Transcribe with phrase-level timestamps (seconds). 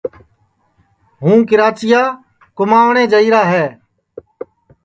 [1.21, 1.87] ہوں کراچی
[2.57, 3.65] کُماٹؔے جائیرا ہے